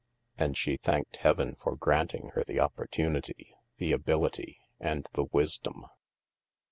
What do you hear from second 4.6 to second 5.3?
and the